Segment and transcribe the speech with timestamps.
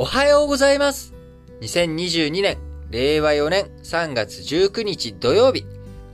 [0.00, 1.12] おはようございます。
[1.60, 2.56] 2022年、
[2.88, 5.66] 令和4年3月19日土曜日。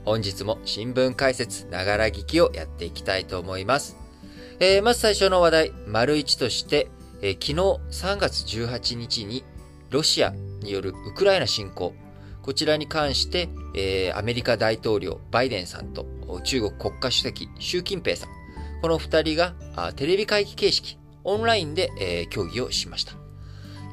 [0.05, 3.95] 本日も新聞解説、ながら聞きをやっていきたいと思います。
[4.59, 6.87] えー、まず最初の話題、丸一として、
[7.21, 7.53] えー、昨日
[8.05, 9.43] 3月18日に
[9.91, 11.93] ロシアによるウクライナ侵攻、
[12.41, 16.07] こちらに関して、えー、アメリカ大統領バイデンさんと
[16.43, 18.29] 中国国家主席習近平さん、
[18.81, 19.53] この二人が
[19.95, 23.24] テレビ会議形式、オンラインで、えー、協議をしました。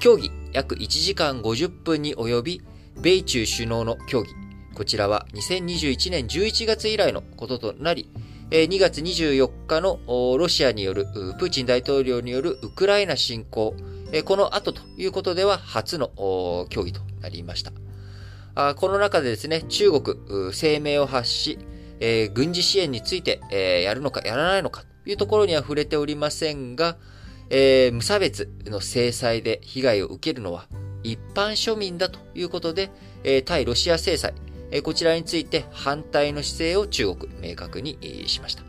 [0.02, 2.62] 協議約1時間50分に及び、
[3.00, 4.30] 米中首脳の協議。
[4.74, 8.10] こちらは2021年11月以来のこととなり、
[8.50, 11.06] 2月24日のロシアによる、
[11.38, 13.76] プーチン大統領によるウクライナ侵攻、
[14.24, 17.70] この後ということでは初の協議となりました。
[18.74, 20.16] この中でですね、中国、
[20.52, 21.60] 声明を発し、
[22.34, 23.38] 軍事支援について、
[23.84, 26.96] やるのかやらないのかというところには触れておりませんが、
[27.54, 30.66] えー、無差別の制裁で被害を受けるのは
[31.02, 32.90] 一般庶民だということで、
[33.24, 34.32] えー、対ロシア制裁、
[34.70, 38.62] えー、こちらについて反対の姿勢を中国明確に、えー、しました。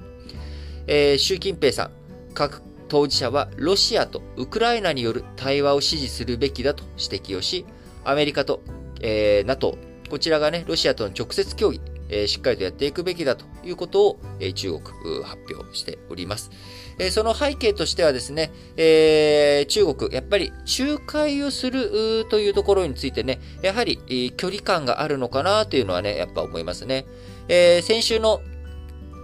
[0.85, 1.91] えー、習近平さん、
[2.33, 7.65] 各当事者はロシアとウクライナによる対話を支持するべきだと指摘をし、
[8.03, 8.61] アメリカと、
[8.99, 9.77] えー、NATO、
[10.09, 11.79] こちらがね、ロシアとの直接協議、
[12.13, 14.83] え、しっかりとやっていくべきだということを、え、中国
[15.23, 16.51] 発表しております。
[16.99, 27.05] え、その背景としてはですね、え、中国、やっぱり仲介をするというところについてね、やはり、え、距離感があるのかなというのはね、やっぱ思いますね。
[27.47, 28.41] え、先週の、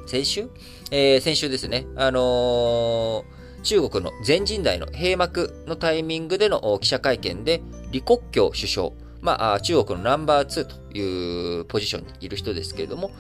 [0.08, 0.50] 先週？
[0.92, 13.12] えー、先週ですね、あのー中国の全人代の閉幕のタイミングでの記者会見で、李克強首相、まあ、中国のナンバー2というポジションにいる人ですけれども、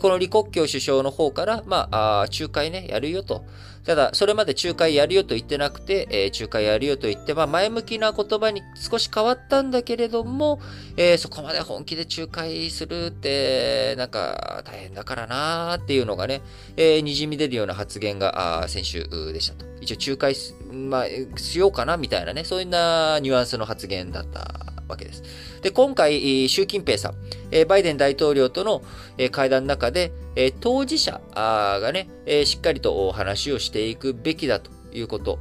[0.00, 3.44] この李克強首相の方から、まあ、仲介ね、やるよと。
[3.84, 10.60] ただ、それまで仲介やるよと言ってなくて、え仲介やるよと言って、まあ、前向きな言葉に少し変わったんだけれども、
[10.96, 16.42] えー、そこまで本気で仲介するって、なんか、大変だからなーっていうのがね、
[16.76, 19.64] えー、滲み出るような発言が、先週でしたと。
[19.80, 20.34] 一応仲介
[20.70, 25.22] まあ、しようかなみたいなね、そういうなニュアンスの発言だったわけです。
[25.62, 27.14] で、今回、習近平さん、
[27.66, 28.82] バイデン大統領との
[29.30, 30.12] 会談の中で、
[30.60, 32.08] 当事者がね、
[32.44, 35.38] しっかりと話をしていくべきだということ、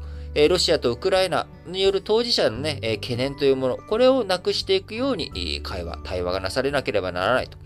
[0.49, 7.57] ロシアとウクライナによる当事者のね、懸念というもの、これをなくしていくように会話、対話がなされなければならないと。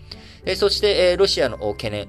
[0.56, 2.08] そして、ロシアの懸念、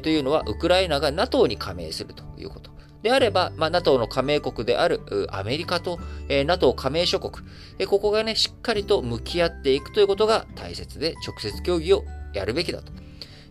[0.00, 2.71] というのは、ウクライナが NATO に加盟するということ。
[3.02, 5.98] であれば、まあ、NATO の加盟国であるアメリカと、
[6.28, 7.46] えー、NATO 加盟諸国、
[7.78, 12.92] えー、ここがね、しっかりと向き合っていくということが大切で、直接協議をやるべきだと。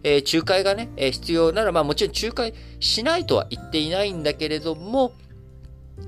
[0.04, 5.14] えー、仲介がね、えー、必要なら、まあもちろん仲介しないとは言っていないんだけれども、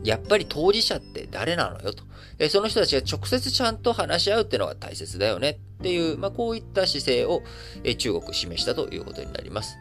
[0.04, 2.04] やっぱり当事者って誰なのよと。
[2.40, 7.44] えー、その人たちが直接ちゃんと話し合うっていうのが大切だよねっていう、まあこういった姿勢を、
[7.84, 9.76] えー、中国示したということになります。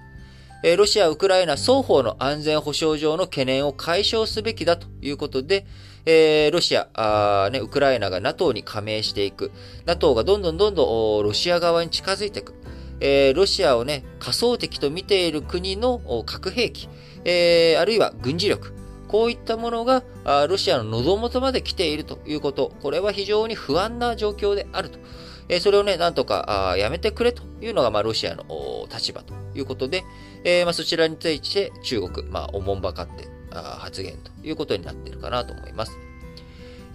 [0.63, 5.67] ロシア、ウクライナ双方の安全保障上の懸念を解消すべきだということで、
[6.07, 9.51] え、ロシア、ね、ウクライナが NATO に加盟していく。
[9.87, 12.55] NATO がどんどんどんどんロシア側に近づいていく。
[13.01, 16.89] え、ロシアをね、仮想敵と見ている国の核兵器、
[17.25, 18.73] え、あるいは軍事力。
[19.09, 20.05] こういったものが
[20.49, 22.73] ロシアの喉元まで来ているということ。
[22.81, 25.01] これは非常に不安な状況であると。
[25.49, 28.45] えそれをね、なんとかやめてくれというのが、まあ、ロシアの
[28.91, 30.05] 立場ということで、
[30.45, 35.99] えー、まあ、そちらについて中国、まあ、おもんばかって発言ということになっているかなと思います。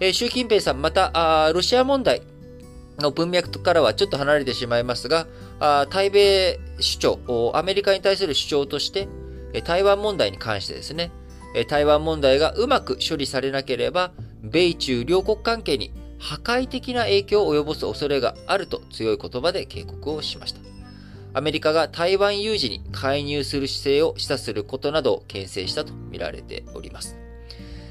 [0.00, 2.22] えー、習近平さん、また、あロシア問題
[2.98, 5.26] の文脈からはちょっと離れてしまいますが、
[5.60, 9.08] あ対米主張、アメリカに対する主張として、
[9.64, 11.10] 台湾問題に関してですね、
[11.68, 20.67] 台湾問題がうまく処理されなければ、米中両国関係に破壊的な影響を及ぼす恐れがあると強い言葉で警告をしました。
[21.34, 27.16] アメリカが台湾有事に介入する姿勢を示唆することなどを牽制したと見られております。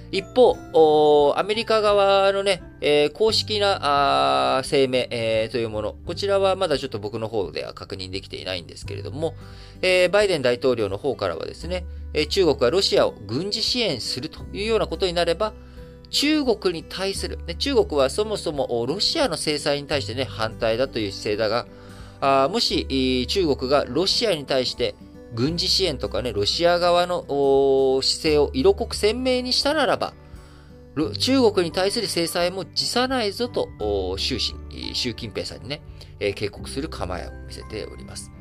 [0.09, 9.33] 一方、アメリカ側のね、えー、公式な声明、えー、というもの、こちらはまだちょっと僕の方では確認できていないんですけれども、
[9.81, 11.85] えー、バイデン大統領の方からはですね、
[12.29, 15.53] 中国がロシアを軍事支援するというようなことになれば、
[16.09, 21.67] 中国に対する、ね、中国はそもそもロシアの制裁に対してね、反対だという姿勢だが、
[22.19, 24.95] あもし中国がロシアに対して
[25.33, 30.13] 軍事支援とかね、ロシア側の姿勢を色濃く鮮明にしたならば、
[31.19, 35.81] 中国に対する制裁も辞さないぞと、習習近平さんにね、
[36.35, 38.31] 警告する構えを見せております。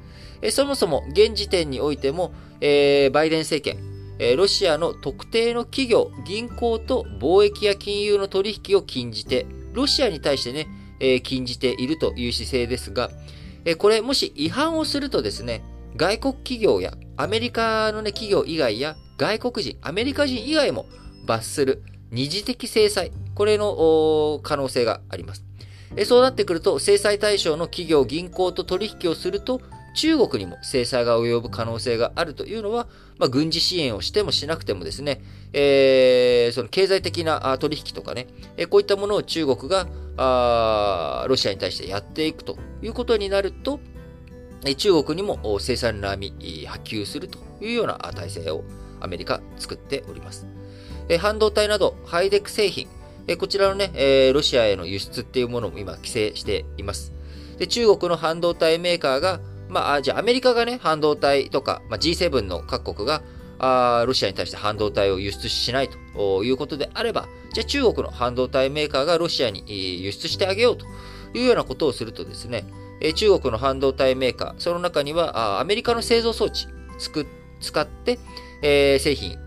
[0.51, 10.67] そもそも現時点においても、えー、バイデン政権、ロシアの特定の企業、銀行と貿易や金融の取引を禁じて、ロシアに対してね、
[10.99, 13.11] え禁じているという姿勢ですが、
[13.67, 15.63] えこれもし違反をするとですね、
[15.97, 20.87] 外国企業やアメリカのね、企業以外や外国人、アメリカ人以外も
[21.27, 21.83] 罰する
[22.13, 25.45] 二次的制裁、これの可能性があります。
[25.97, 29.61] えそうなってくると、制裁対象の企業、銀行と取引をすると、
[29.97, 32.87] 中国にも制裁が及ぶ可能性があるというのは、
[33.19, 35.23] まあ、軍事支援をしてもしなくてもですね、
[35.55, 38.27] えー、その経済的な取引とかね、
[38.69, 39.89] こういったものを中国が
[40.19, 43.81] あロシアに対してやっていくということになると、
[44.77, 46.31] 中国にも制裁の波
[46.67, 48.65] 波及するというような体制を
[49.01, 50.47] アメリカ作っております。
[51.19, 52.89] 半導体などハイテク製品、
[53.39, 57.15] こちらのね、ロシアへの輸出っていうものも今規制しています。
[57.59, 63.23] で中国の半導体メーカーがまあ、じゃあアメリカがね、半導体とか、まあ、G7 の各国が
[63.59, 69.65] あロシアに対して半導体を輸出しないということであれば、じゃあ中国の半導体メーカーがロシアに
[70.03, 70.87] 輸出してあげようと
[71.35, 72.65] いうようなことをするとですね、
[73.15, 76.67] 中国の半導体メーカー、その中にはアメリカの製造装置
[77.61, 78.19] 使って、
[78.63, 79.39] えー、製品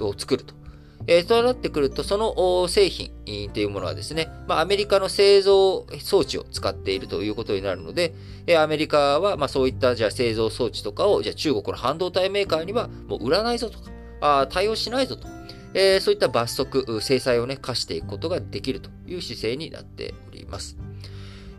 [0.00, 0.61] を作ると。
[1.06, 3.10] えー、そうなってくると、その製品
[3.52, 8.14] というものはですね、まあ、アメリカの製造装置を使っているということになるので、
[8.46, 13.90] えー、アメリカは、まあ、そういったじゃあ製造装置とかを、じゃあ中国の半導体メーカーにはもう売らないぞとか、
[14.20, 15.26] あ対応しないぞと、
[15.74, 20.76] えー、そういった罰則、制裁をね、課していくことができるという姿勢になっております。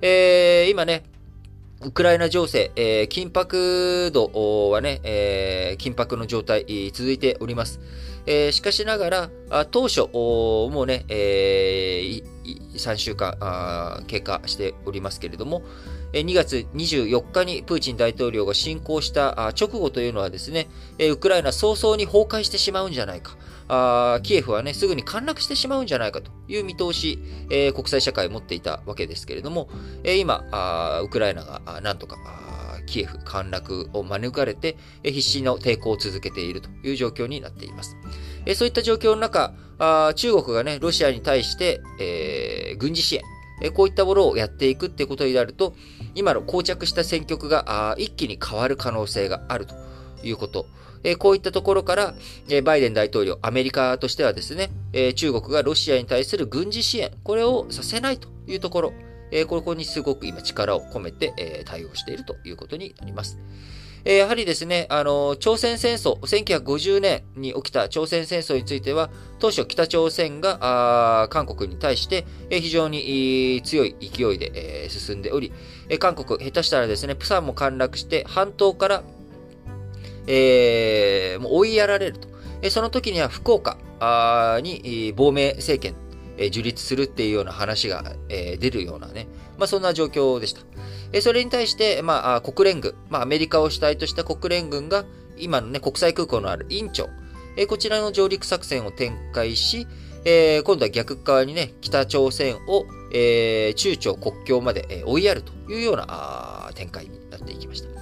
[0.01, 1.03] えー、今ね、
[1.85, 7.79] ウクライナ情勢、えー、緊迫度はね、えー、緊迫の状態続いております。
[8.25, 12.23] えー、しかしながら、あ当初、もうね、えー、
[12.75, 15.63] 3週間経過しておりますけれども、
[16.13, 20.67] 2月24日にプーチン大統領が侵攻した直後というのはですね、
[20.99, 23.35] ウクライナ早々に崩壊してしまうんじゃないか。
[24.23, 27.19] キエフはね、すぐに陥落してしまうんじゃないかという見通し、
[27.73, 29.69] 国際社会持っていたわけですけれども、
[30.03, 32.17] 今、ウクライナがなんとか
[32.85, 37.95] キエフ陥落を免れて、必死の抵抗を続けているという状況になっています。
[38.55, 39.53] そういった状況の中、
[40.15, 43.23] 中国がね、ロシアに対して、えー、軍事支援、
[43.73, 45.73] こういったものをやっていくってことになると、
[46.15, 49.75] 今の膠着した戦局が一気に変わる可能性があると
[50.23, 50.65] いうこと。
[51.03, 52.15] えこういったところから、
[52.49, 58.93] えバイデン大統領、アメリカとしてはですね、え中国がロシアに対する軍事支援、これをさせないというところ、
[59.31, 63.37] えここにすごく今力を込めて、え対応しているということになります。
[64.05, 69.09] えやはりですね、あの、朝鮮戦争、1950年に起きた朝鮮戦争については、
[69.39, 74.51] 当初北朝鮮が韓国に対して、え非常に強い勢いで、
[74.85, 75.53] え進んでおり、
[75.87, 79.03] え韓国、下手したらですね、プサンも陥落して、半島から、
[80.27, 82.27] えー、もう追いやられると。
[82.61, 83.77] えその時には福岡
[84.61, 85.95] に亡命政権
[86.37, 89.27] え樹立するっていうような話が、え出るようなね、
[89.57, 90.61] まあ、そんな状況でした。
[91.11, 95.05] えそれに対して、まあ、国連軍、まあ、アメリカを主体とした国連軍が、
[95.37, 97.09] 今のね、国際空港のあるインチョン、
[97.55, 99.87] えこちらの上陸作戦を展開し、
[100.25, 107.92] え、今度は逆側にね、北朝鮮を、え、中朝国境まで、え追いやるというような展開になっていきました。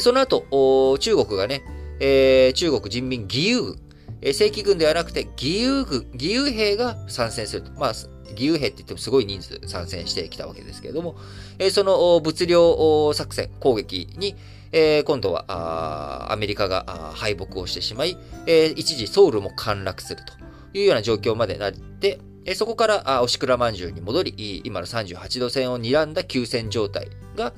[0.00, 1.62] その後、中国がね、
[2.00, 3.78] えー、中国人民義勇軍、
[4.22, 7.72] え正規軍ではなくて義勇軍、義勇兵が参戦すると。
[7.72, 7.92] まあ、
[8.32, 11.16] 義勇兵って言ってもすごい人数参戦してきたわけですけれども、
[11.58, 14.36] えその物量作戦、攻撃に、
[14.70, 20.32] え今度はアメリカが敗北をしてしまい、え一時ソウルも陥落すると
[20.78, 27.52] いうような状況までなって、えそこから押倉まんじゅうに戻り、今の38度線を睨んだ休戦状態が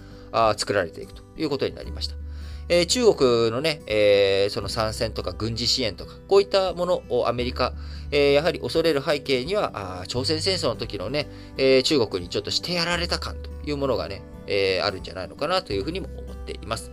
[0.56, 2.23] 作られていくということになりました。
[2.68, 7.74] えー、中国のね、えー、その参戦とか軍事支援とか、こういったものをアメリカ、
[8.10, 11.28] えー、やはり恐れる背景には、あ朝鮮戦争の時のね、
[11.58, 16.90] え中国にちょっとしてやられた感というものがね、えあるんじゃないのかなというふうにも思っています。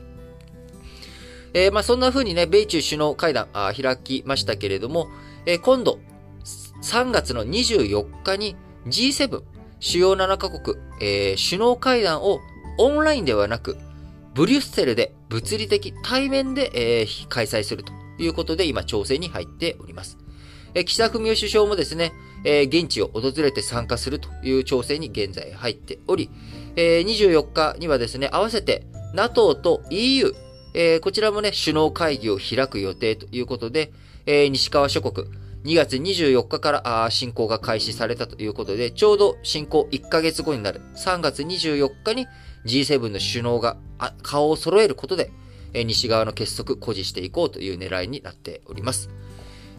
[1.53, 5.07] えまあ、そんな風にね、米中首脳会談あ開きましたけれども、
[5.45, 5.99] え今度、
[6.81, 8.55] 3月の24日に
[8.87, 9.43] G7
[9.79, 12.39] 主要7カ国、え首脳会談を
[12.77, 13.77] オンラインではなく、
[14.33, 20.17] ブリュッセルで物理的対面で、えー、開催するということで今調整に入っております。
[20.73, 22.11] えー、岸田文雄首相もですね、
[22.43, 26.29] えー、現地を訪れて参加するという調整に現在入っており、
[26.75, 30.33] えー、24日にはですね、合わせて NATO と EU、
[30.73, 33.91] えー、こちらもね、首脳会議を開く予定ということで、
[34.25, 35.27] えー、西側諸国、
[35.63, 42.27] 2月24日から侵攻が開始されたということで、ちょうど侵攻1ヶ月後になる3月24日に
[42.65, 43.77] G7 の首脳が
[44.23, 45.31] 顔を揃えることで、
[45.73, 49.09] 西側の結束、誇示していこうという狙いになっております。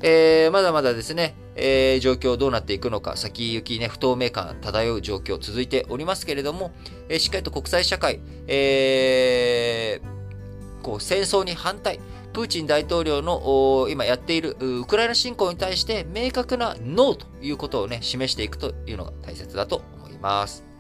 [0.04, 6.72] えー、まだまだですね、えー、状況どうなっていくのか、先行きね、不透明感漂う状況続いておりますけれども、
[7.08, 12.00] えー、しっかりと国際社会、えー、こう、戦争に反対、
[12.32, 20.71] プーチン大統領の今やっているウクライナ侵攻に対して明確なノーということをね、示していくというのが大切だと思います。